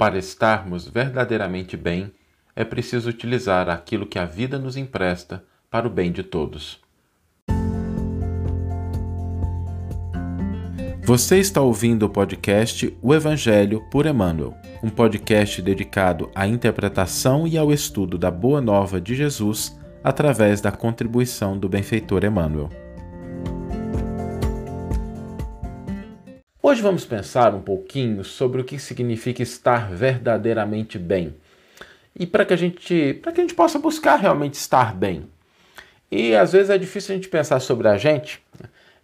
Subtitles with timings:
[0.00, 2.10] Para estarmos verdadeiramente bem,
[2.56, 6.80] é preciso utilizar aquilo que a vida nos empresta para o bem de todos.
[11.04, 17.58] Você está ouvindo o podcast O Evangelho por Emmanuel, um podcast dedicado à interpretação e
[17.58, 22.70] ao estudo da Boa Nova de Jesus através da contribuição do benfeitor Emmanuel.
[26.70, 31.34] Hoje vamos pensar um pouquinho sobre o que significa estar verdadeiramente bem.
[32.16, 35.26] E para que a gente, para que a gente possa buscar realmente estar bem.
[36.08, 38.40] E às vezes é difícil a gente pensar sobre a gente,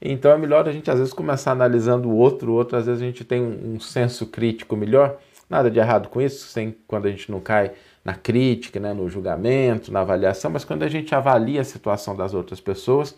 [0.00, 3.02] então é melhor a gente às vezes começar analisando o outro, o outro às vezes
[3.02, 5.19] a gente tem um, um senso crítico melhor.
[5.50, 7.72] Nada de errado com isso, sem quando a gente não cai
[8.05, 12.33] na crítica, né, no julgamento, na avaliação, mas quando a gente avalia a situação das
[12.33, 13.16] outras pessoas,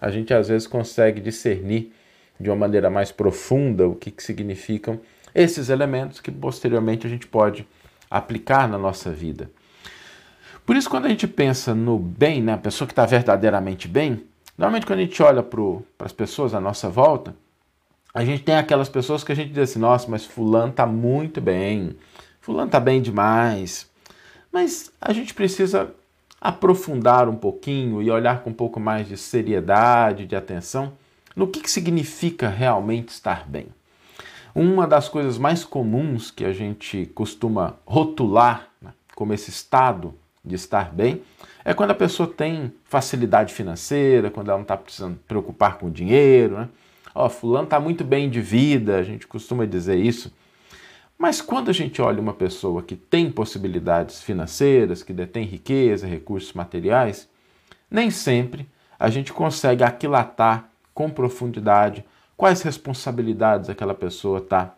[0.00, 1.92] a gente às vezes consegue discernir
[2.38, 5.00] de uma maneira mais profunda o que, que significam
[5.34, 7.66] esses elementos que posteriormente a gente pode
[8.10, 9.50] aplicar na nossa vida.
[10.64, 14.24] Por isso, quando a gente pensa no bem, né, a pessoa que está verdadeiramente bem,
[14.56, 15.60] normalmente quando a gente olha para
[16.06, 17.34] as pessoas à nossa volta,
[18.14, 21.40] a gente tem aquelas pessoas que a gente diz assim, nossa, mas fulano está muito
[21.40, 21.96] bem,
[22.40, 23.90] fulano está bem demais.
[24.52, 25.90] Mas a gente precisa
[26.40, 30.92] aprofundar um pouquinho e olhar com um pouco mais de seriedade, de atenção,
[31.34, 33.66] no que, que significa realmente estar bem.
[34.54, 40.54] Uma das coisas mais comuns que a gente costuma rotular né, como esse estado de
[40.54, 41.22] estar bem
[41.64, 46.58] é quando a pessoa tem facilidade financeira, quando ela não está precisando preocupar com dinheiro.
[46.58, 46.68] Né?
[47.14, 50.32] Ó, fulano está muito bem de vida, a gente costuma dizer isso.
[51.18, 56.52] Mas quando a gente olha uma pessoa que tem possibilidades financeiras, que detém riqueza, recursos
[56.52, 57.28] materiais,
[57.90, 62.04] nem sempre a gente consegue aquilatar com profundidade
[62.36, 64.74] quais responsabilidades aquela pessoa está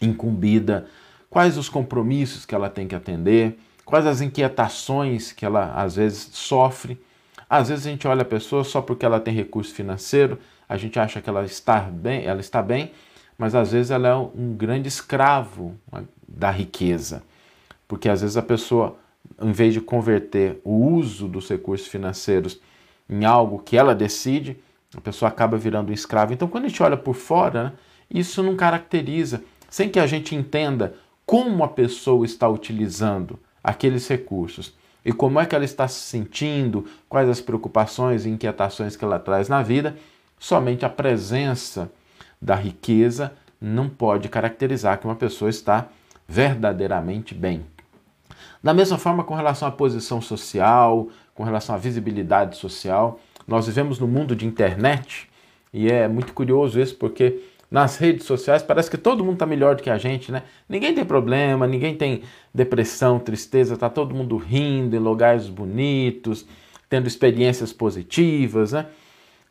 [0.00, 0.86] incumbida,
[1.28, 6.30] quais os compromissos que ela tem que atender, quais as inquietações que ela às vezes
[6.32, 7.00] sofre.
[7.48, 10.38] Às vezes a gente olha a pessoa só porque ela tem recurso financeiro,
[10.68, 12.92] a gente acha que ela está bem, ela está bem,
[13.38, 15.76] mas às vezes ela é um grande escravo
[16.26, 17.22] da riqueza.
[17.86, 18.96] Porque às vezes a pessoa,
[19.40, 22.60] em vez de converter o uso dos recursos financeiros
[23.08, 24.58] em algo que ela decide,
[24.94, 26.32] a pessoa acaba virando um escravo.
[26.32, 27.72] Então, quando a gente olha por fora, né,
[28.10, 34.74] isso não caracteriza, sem que a gente entenda como a pessoa está utilizando aqueles recursos
[35.04, 39.18] e como é que ela está se sentindo, quais as preocupações e inquietações que ela
[39.18, 39.96] traz na vida,
[40.38, 41.90] somente a presença
[42.40, 45.88] da riqueza não pode caracterizar que uma pessoa está
[46.28, 47.64] verdadeiramente bem.
[48.62, 53.98] Da mesma forma, com relação à posição social, com relação à visibilidade social, nós vivemos
[53.98, 55.28] no mundo de internet
[55.72, 57.40] e é muito curioso isso porque
[57.70, 60.44] nas redes sociais parece que todo mundo está melhor do que a gente, né?
[60.68, 62.22] Ninguém tem problema, ninguém tem
[62.54, 66.46] depressão, tristeza, tá todo mundo rindo em lugares bonitos,
[66.88, 68.86] tendo experiências positivas, né?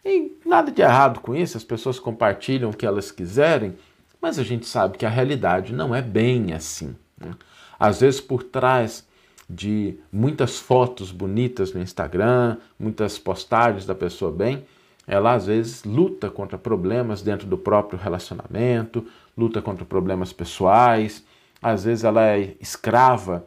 [0.03, 3.75] E nada de errado com isso, as pessoas compartilham o que elas quiserem,
[4.21, 6.95] mas a gente sabe que a realidade não é bem assim.
[7.19, 7.31] Né?
[7.79, 9.05] Às vezes, por trás
[9.49, 14.65] de muitas fotos bonitas no Instagram, muitas postagens da pessoa bem,
[15.07, 19.05] ela às vezes luta contra problemas dentro do próprio relacionamento,
[19.37, 21.23] luta contra problemas pessoais,
[21.61, 23.45] às vezes ela é escrava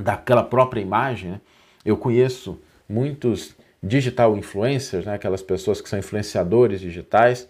[0.00, 1.32] daquela própria imagem.
[1.32, 1.40] Né?
[1.84, 2.58] Eu conheço
[2.88, 5.14] muitos digital influencers, né?
[5.14, 7.48] aquelas pessoas que são influenciadores digitais,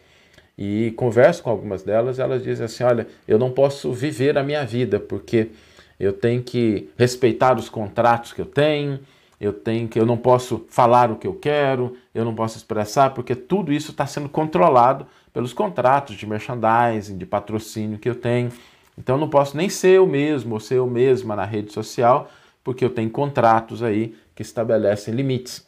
[0.61, 4.65] e converso com algumas delas, elas dizem assim: olha, eu não posso viver a minha
[4.67, 5.51] vida porque
[5.99, 9.01] eu tenho que respeitar os contratos que eu tenho,
[9.41, 13.11] eu tenho que eu não posso falar o que eu quero, eu não posso expressar,
[13.11, 18.51] porque tudo isso está sendo controlado pelos contratos de merchandising, de patrocínio que eu tenho.
[18.97, 22.31] Então eu não posso nem ser eu mesmo ou ser eu mesma na rede social,
[22.65, 25.67] porque eu tenho contratos aí que estabelecem limites.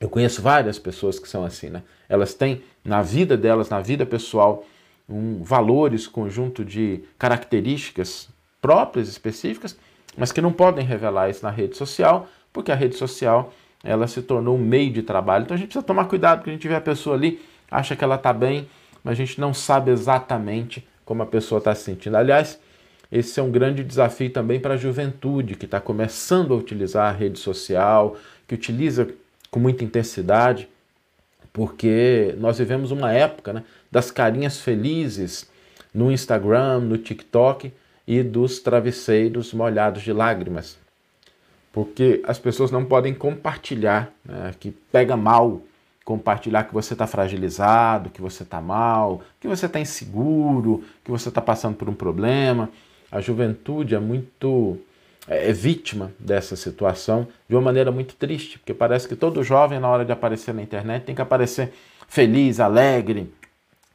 [0.00, 1.82] Eu conheço várias pessoas que são assim, né?
[2.08, 4.64] Elas têm na vida delas, na vida pessoal,
[5.08, 8.28] um valores, conjunto de características
[8.64, 9.76] próprias, específicas,
[10.16, 13.52] mas que não podem revelar isso na rede social, porque a rede social
[13.84, 15.44] ela se tornou um meio de trabalho.
[15.44, 18.02] Então a gente precisa tomar cuidado, porque a gente vê a pessoa ali, acha que
[18.02, 18.66] ela está bem,
[19.02, 22.16] mas a gente não sabe exatamente como a pessoa está se sentindo.
[22.16, 22.58] Aliás,
[23.12, 27.14] esse é um grande desafio também para a juventude que está começando a utilizar a
[27.14, 28.16] rede social,
[28.48, 29.06] que utiliza
[29.50, 30.70] com muita intensidade,
[31.52, 33.62] porque nós vivemos uma época né,
[33.92, 35.50] das carinhas felizes
[35.92, 37.70] no Instagram, no TikTok,
[38.06, 40.78] e dos travesseiros molhados de lágrimas.
[41.72, 45.62] Porque as pessoas não podem compartilhar, né, que pega mal
[46.04, 51.30] compartilhar que você está fragilizado, que você está mal, que você está inseguro, que você
[51.30, 52.68] está passando por um problema.
[53.10, 54.78] A juventude é muito
[55.26, 59.80] é, é vítima dessa situação de uma maneira muito triste, porque parece que todo jovem,
[59.80, 61.72] na hora de aparecer na internet, tem que aparecer
[62.06, 63.32] feliz, alegre,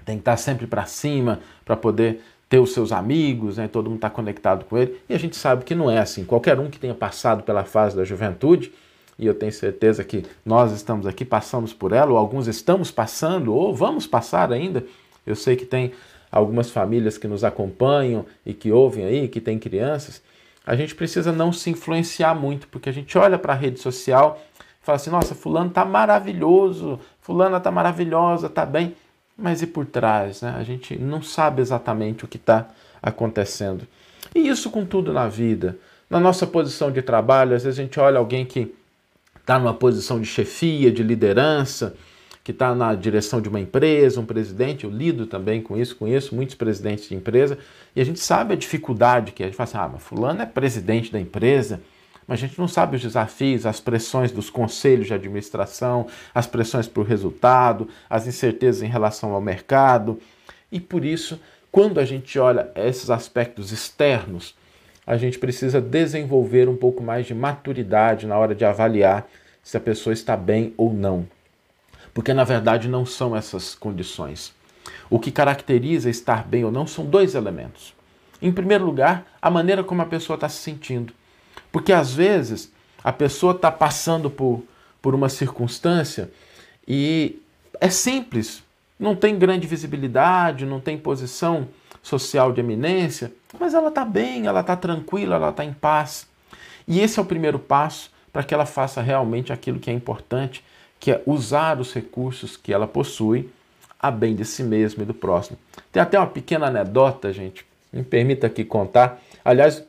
[0.03, 3.67] tem que estar sempre para cima para poder ter os seus amigos, né?
[3.67, 4.99] todo mundo está conectado com ele.
[5.07, 6.25] E a gente sabe que não é assim.
[6.25, 8.73] Qualquer um que tenha passado pela fase da juventude,
[9.19, 13.53] e eu tenho certeza que nós estamos aqui, passamos por ela, ou alguns estamos passando,
[13.53, 14.83] ou vamos passar ainda.
[15.27, 15.91] Eu sei que tem
[16.31, 20.21] algumas famílias que nos acompanham e que ouvem aí, que têm crianças.
[20.65, 24.41] A gente precisa não se influenciar muito, porque a gente olha para a rede social
[24.81, 28.95] e fala assim: nossa, Fulano está maravilhoso, Fulana está maravilhosa, está bem
[29.39, 30.41] mas e por trás?
[30.41, 30.53] Né?
[30.57, 32.67] A gente não sabe exatamente o que está
[33.01, 33.87] acontecendo.
[34.35, 35.77] E isso com tudo na vida.
[36.09, 38.73] Na nossa posição de trabalho, às vezes a gente olha alguém que
[39.39, 41.95] está numa posição de chefia, de liderança,
[42.43, 46.35] que está na direção de uma empresa, um presidente, eu lido também com isso, conheço
[46.35, 47.57] muitos presidentes de empresa,
[47.95, 49.45] e a gente sabe a dificuldade que é.
[49.45, 51.81] A gente fala assim, ah, mas fulano é presidente da empresa,
[52.29, 56.87] mas a gente não sabe os desafios, as pressões dos conselhos de administração, as pressões
[56.87, 60.19] para o resultado, as incertezas em relação ao mercado.
[60.71, 61.39] E por isso,
[61.71, 64.55] quando a gente olha esses aspectos externos,
[65.07, 69.27] a gente precisa desenvolver um pouco mais de maturidade na hora de avaliar
[69.63, 71.27] se a pessoa está bem ou não.
[72.13, 74.53] Porque na verdade não são essas condições.
[75.09, 77.95] O que caracteriza estar bem ou não são dois elementos.
[78.39, 81.11] Em primeiro lugar, a maneira como a pessoa está se sentindo.
[81.71, 82.71] Porque às vezes
[83.03, 84.63] a pessoa está passando por,
[85.01, 86.31] por uma circunstância
[86.87, 87.41] e
[87.79, 88.63] é simples,
[88.99, 91.67] não tem grande visibilidade, não tem posição
[92.01, 96.27] social de eminência, mas ela está bem, ela está tranquila, ela está em paz.
[96.87, 100.63] E esse é o primeiro passo para que ela faça realmente aquilo que é importante,
[100.99, 103.49] que é usar os recursos que ela possui
[103.99, 105.57] a bem de si mesma e do próximo.
[105.91, 109.21] Tem até uma pequena anedota, gente, me permita aqui contar.
[109.43, 109.83] Aliás,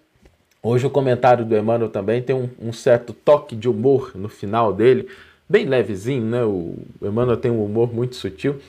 [0.62, 4.74] Hoje o comentário do Emmanuel também tem um, um, certo toque de humor no final
[4.74, 5.08] dele,
[5.48, 6.44] bem levezinho, né?
[6.44, 8.60] O Emmanuel tem um humor muito sutil,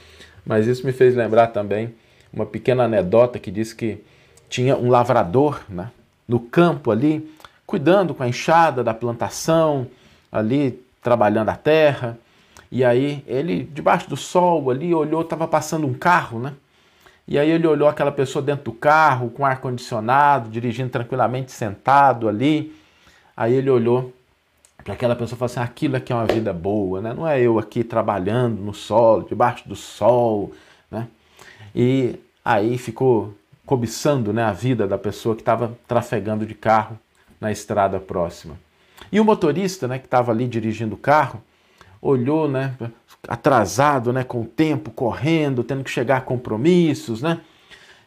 [0.45, 1.93] mas isso me fez lembrar também
[2.31, 4.01] uma pequena anedota que diz que
[4.49, 5.91] tinha um lavrador né,
[6.25, 7.29] no campo ali,
[7.67, 9.85] cuidando com a enxada da plantação,
[10.31, 12.17] ali trabalhando a terra.
[12.71, 16.53] E aí ele, debaixo do sol ali, olhou, estava passando um carro, né?
[17.27, 22.27] E aí ele olhou aquela pessoa dentro do carro, com ar condicionado, dirigindo tranquilamente, sentado
[22.27, 22.75] ali.
[23.35, 24.13] Aí ele olhou
[24.83, 27.13] para aquela pessoa e falou assim: aquilo aqui é uma vida boa, né?
[27.13, 30.51] Não é eu aqui trabalhando no sol, debaixo do sol,
[30.89, 31.07] né?
[31.75, 33.33] E aí ficou
[33.65, 36.99] cobiçando né, a vida da pessoa que estava trafegando de carro
[37.39, 38.59] na estrada próxima.
[39.11, 41.41] E o motorista, né, que estava ali dirigindo o carro,
[42.01, 42.75] olhou, né,
[43.27, 47.41] atrasado, né, com o tempo correndo, tendo que chegar a compromissos, né?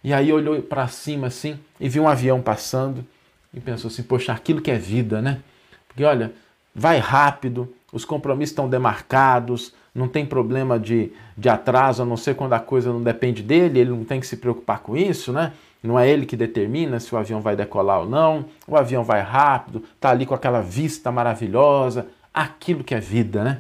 [0.03, 3.05] E aí olhou para cima assim e viu um avião passando
[3.53, 5.41] e pensou assim: "Poxa, aquilo que é vida, né?"
[5.89, 6.33] Porque olha,
[6.75, 12.35] vai rápido, os compromissos estão demarcados, não tem problema de, de atraso, a não ser
[12.35, 15.53] quando a coisa não depende dele, ele não tem que se preocupar com isso, né?
[15.81, 19.21] Não é ele que determina se o avião vai decolar ou não, o avião vai
[19.21, 23.59] rápido, tá ali com aquela vista maravilhosa, aquilo que é vida, né?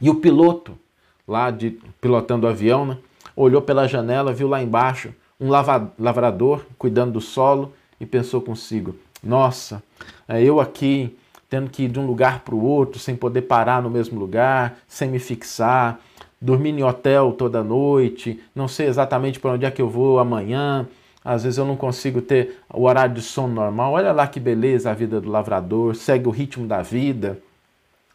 [0.00, 0.78] E o piloto,
[1.26, 2.98] lá de pilotando o avião, né,
[3.36, 9.82] olhou pela janela, viu lá embaixo um lavrador cuidando do solo e pensou consigo: nossa,
[10.28, 11.16] é eu aqui
[11.48, 14.76] tendo que ir de um lugar para o outro, sem poder parar no mesmo lugar,
[14.88, 16.00] sem me fixar,
[16.40, 20.86] dormindo em hotel toda noite, não sei exatamente para onde é que eu vou amanhã.
[21.24, 23.92] Às vezes eu não consigo ter o horário de sono normal.
[23.92, 27.40] Olha lá que beleza a vida do lavrador, segue o ritmo da vida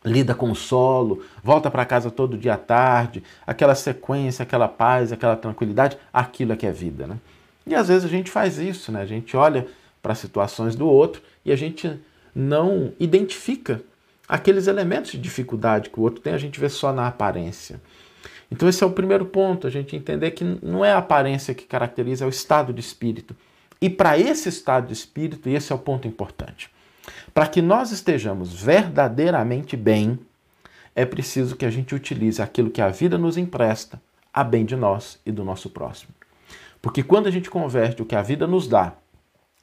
[0.03, 5.12] lida com o solo, volta para casa todo dia à tarde, aquela sequência, aquela paz,
[5.12, 7.18] aquela tranquilidade, aquilo é que é vida, né?
[7.68, 9.01] E às vezes a gente faz isso, né?
[9.01, 9.68] A gente olha
[10.01, 12.00] para situações do outro e a gente
[12.34, 13.82] não identifica
[14.27, 17.82] aqueles elementos de dificuldade que o outro tem, a gente vê só na aparência.
[18.51, 21.65] Então esse é o primeiro ponto, a gente entender que não é a aparência que
[21.65, 23.36] caracteriza, é o estado de espírito.
[23.82, 26.70] E para esse estado de espírito, e esse é o ponto importante,
[27.33, 30.19] para que nós estejamos verdadeiramente bem,
[30.95, 34.01] é preciso que a gente utilize aquilo que a vida nos empresta
[34.33, 36.13] a bem de nós e do nosso próximo.
[36.81, 38.93] Porque quando a gente converte o que a vida nos dá,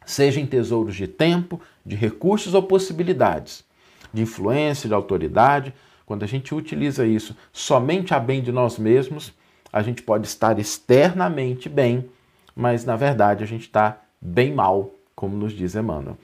[0.04, 3.64] seja em tesouros de tempo, de recursos ou possibilidades,
[4.12, 5.74] de influência, de autoridade,
[6.04, 9.32] quando a gente utiliza isso somente a bem de nós mesmos,
[9.72, 12.08] a gente pode estar externamente bem,
[12.54, 16.16] mas na verdade a gente está bem mal, como nos diz Emmanuel.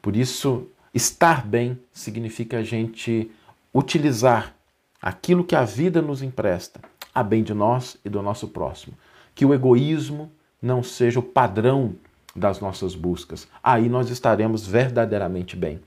[0.00, 3.30] Por isso, Estar bem significa a gente
[3.74, 4.56] utilizar
[5.02, 6.80] aquilo que a vida nos empresta
[7.14, 8.96] a bem de nós e do nosso próximo.
[9.34, 11.96] Que o egoísmo não seja o padrão
[12.34, 13.46] das nossas buscas.
[13.62, 15.80] Aí nós estaremos verdadeiramente bem.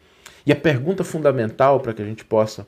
[0.46, 2.68] E a pergunta fundamental para que a gente possa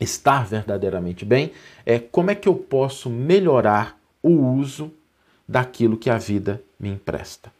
[0.00, 1.52] estar verdadeiramente bem
[1.86, 4.92] é como é que eu posso melhorar o uso
[5.48, 7.52] daquilo que a vida me empresta.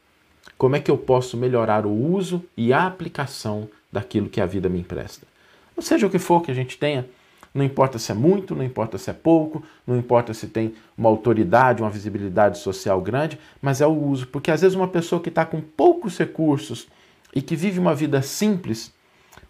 [0.60, 4.68] Como é que eu posso melhorar o uso e a aplicação daquilo que a vida
[4.68, 5.26] me empresta?
[5.74, 7.08] Ou seja o que for que a gente tenha,
[7.54, 11.08] não importa se é muito, não importa se é pouco, não importa se tem uma
[11.08, 14.26] autoridade, uma visibilidade social grande, mas é o uso.
[14.26, 16.88] Porque às vezes uma pessoa que está com poucos recursos
[17.34, 18.92] e que vive uma vida simples,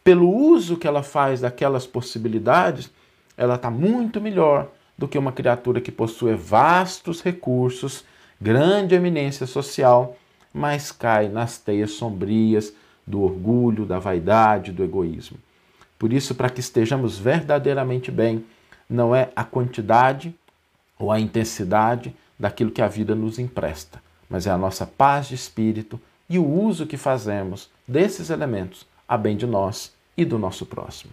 [0.04, 2.88] pelo uso que ela faz daquelas possibilidades,
[3.36, 8.04] ela está muito melhor do que uma criatura que possui vastos recursos,
[8.40, 10.16] grande eminência social,
[10.52, 12.72] mas cai nas teias sombrias
[13.06, 15.38] do orgulho, da vaidade, do egoísmo.
[15.98, 18.44] Por isso, para que estejamos verdadeiramente bem,
[18.88, 20.34] não é a quantidade
[20.98, 25.34] ou a intensidade daquilo que a vida nos empresta, mas é a nossa paz de
[25.34, 30.64] espírito e o uso que fazemos desses elementos a bem de nós e do nosso
[30.64, 31.12] próximo.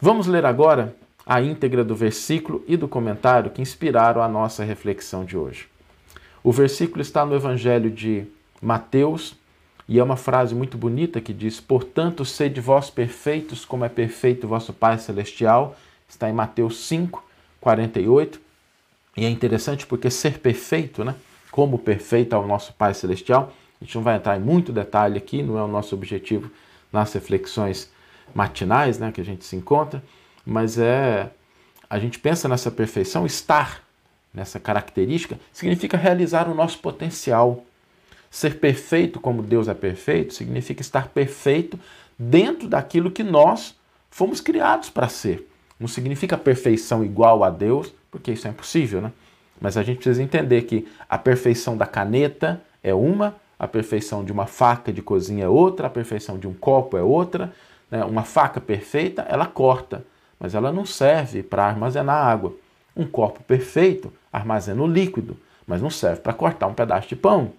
[0.00, 0.94] Vamos ler agora
[1.26, 5.68] a íntegra do versículo e do comentário que inspiraram a nossa reflexão de hoje.
[6.44, 8.26] O versículo está no Evangelho de
[8.60, 9.34] Mateus,
[9.88, 14.46] e é uma frase muito bonita que diz: Portanto, sede vós perfeitos, como é perfeito
[14.46, 15.74] vosso Pai Celestial.
[16.06, 17.24] Está em Mateus 5,
[17.60, 18.40] 48.
[19.16, 21.14] E é interessante porque ser perfeito, né?
[21.50, 23.52] Como perfeito o nosso Pai Celestial.
[23.80, 26.50] A gente não vai entrar em muito detalhe aqui, não é o nosso objetivo
[26.92, 27.90] nas reflexões
[28.34, 29.10] matinais, né?
[29.12, 30.02] Que a gente se encontra,
[30.44, 31.30] mas é.
[31.88, 33.83] A gente pensa nessa perfeição, estar
[34.34, 37.64] nessa característica, significa realizar o nosso potencial
[38.34, 41.78] Ser perfeito como Deus é perfeito significa estar perfeito
[42.18, 43.76] dentro daquilo que nós
[44.10, 45.48] fomos criados para ser.
[45.78, 49.12] Não significa perfeição igual a Deus, porque isso é impossível, né?
[49.60, 54.32] Mas a gente precisa entender que a perfeição da caneta é uma, a perfeição de
[54.32, 57.52] uma faca de cozinha é outra, a perfeição de um copo é outra.
[57.88, 58.04] Né?
[58.04, 60.04] Uma faca perfeita, ela corta,
[60.40, 62.52] mas ela não serve para armazenar água.
[62.96, 65.36] Um copo perfeito armazena o líquido,
[65.66, 67.52] mas não serve para cortar um pedaço de pão.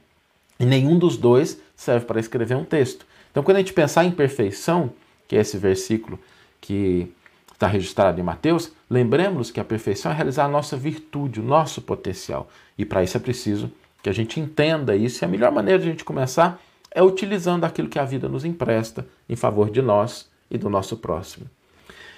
[0.59, 3.05] E nenhum dos dois serve para escrever um texto.
[3.31, 4.91] Então, quando a gente pensar em perfeição,
[5.27, 6.19] que é esse versículo
[6.61, 7.11] que
[7.51, 11.81] está registrado em Mateus, lembremos que a perfeição é realizar a nossa virtude, o nosso
[11.81, 12.49] potencial.
[12.77, 15.23] E para isso é preciso que a gente entenda isso.
[15.23, 16.61] E a melhor maneira de a gente começar
[16.91, 20.97] é utilizando aquilo que a vida nos empresta em favor de nós e do nosso
[20.97, 21.45] próximo.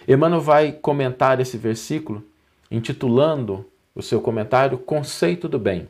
[0.07, 2.23] Emmanuel vai comentar esse versículo
[2.69, 5.87] intitulando o seu comentário Conceito do Bem.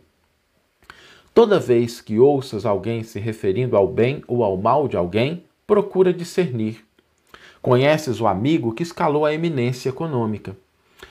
[1.34, 6.14] Toda vez que ouças alguém se referindo ao bem ou ao mal de alguém, procura
[6.14, 6.84] discernir.
[7.62, 10.56] Conheces o amigo que escalou a eminência econômica.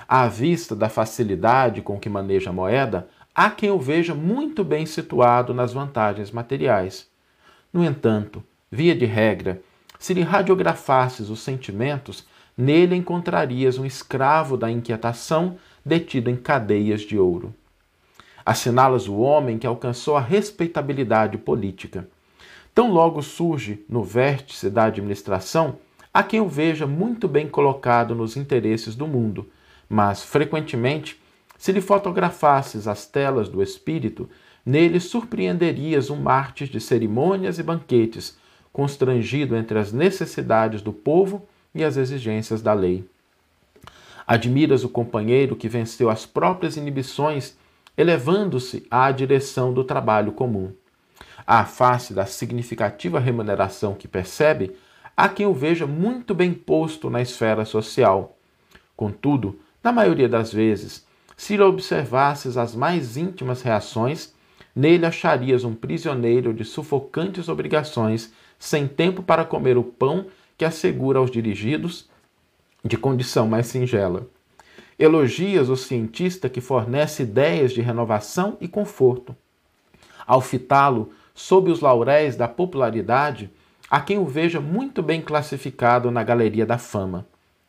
[0.09, 4.87] À vista da facilidade com que maneja a moeda, há quem o veja muito bem
[4.87, 7.09] situado nas vantagens materiais.
[7.73, 9.61] No entanto, via de regra,
[9.99, 17.19] se lhe radiografasses os sentimentos, nele encontrarias um escravo da inquietação detido em cadeias de
[17.19, 17.55] ouro.
[18.45, 22.09] Assinalas o homem que alcançou a respeitabilidade política.
[22.75, 25.79] Tão logo surge no vértice da administração
[26.15, 29.51] a quem o veja muito bem colocado nos interesses do mundo,
[29.89, 31.21] mas frequentemente,
[31.59, 34.29] se lhe fotografasses as telas do espírito,
[34.65, 38.39] nele surpreenderias um mártir de cerimônias e banquetes,
[38.73, 41.47] constrangido entre as necessidades do povo
[41.77, 43.05] e as exigências da lei.
[44.27, 47.57] Admiras o companheiro que venceu as próprias inibições
[47.97, 50.73] elevando-se à direção do trabalho comum.
[51.47, 54.77] À face da significativa remuneração que percebe,
[55.17, 58.37] há quem o veja muito bem posto na esfera social.
[58.97, 61.07] Contudo, na maioria das vezes,
[61.37, 64.35] se observasses as mais íntimas reações,
[64.75, 71.19] nele acharias um prisioneiro de sufocantes obrigações, sem tempo para comer o pão que assegura
[71.19, 72.09] aos dirigidos
[72.85, 74.29] de condição mais singela.
[74.99, 79.37] Elogias o cientista que fornece ideias de renovação e conforto.
[80.27, 83.51] Ao fitá-lo sob os lauréis da popularidade,
[83.91, 87.27] há quem o veja muito bem classificado na galeria da fama.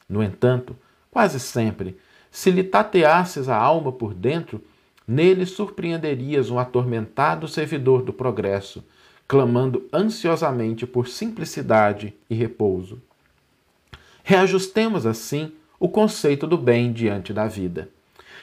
[0.08, 0.76] No entanto,
[1.12, 1.98] quase sempre,
[2.32, 4.64] se lhe tateasses a alma por dentro,
[5.06, 8.84] nele surpreenderias um atormentado servidor do progresso,
[9.28, 13.02] clamando ansiosamente por simplicidade e repouso.
[14.24, 17.90] Reajustemos assim o conceito do bem diante da vida.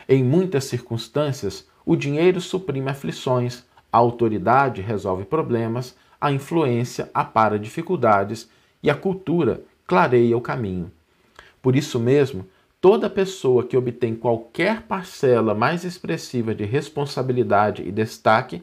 [0.08, 8.48] Em muitas circunstâncias, o dinheiro suprime aflições, a autoridade resolve problemas, a influência apara dificuldades
[8.82, 10.90] e a cultura clareia o caminho.
[11.62, 12.46] Por isso mesmo,
[12.80, 18.62] toda pessoa que obtém qualquer parcela mais expressiva de responsabilidade e destaque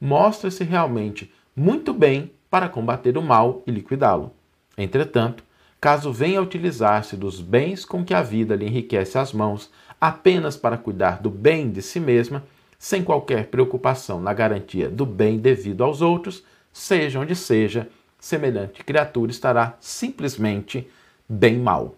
[0.00, 4.32] mostra-se realmente muito bem para combater o mal e liquidá-lo.
[4.76, 5.42] Entretanto,
[5.80, 9.68] caso venha a utilizar-se dos bens com que a vida lhe enriquece as mãos
[10.00, 12.44] apenas para cuidar do bem de si mesma,
[12.78, 17.88] sem qualquer preocupação na garantia do bem devido aos outros, seja onde seja,
[18.20, 20.88] semelhante criatura estará simplesmente
[21.28, 21.96] bem mal.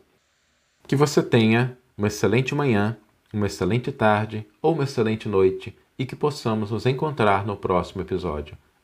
[0.88, 2.97] Que você tenha uma excelente manhã,
[3.31, 8.57] uma excelente tarde ou uma excelente noite e que possamos nos encontrar no próximo episódio.